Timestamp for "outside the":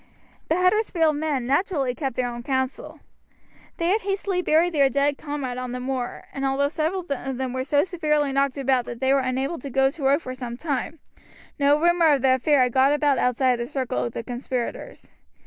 13.19-13.67